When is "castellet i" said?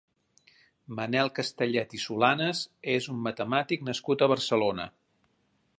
1.39-2.01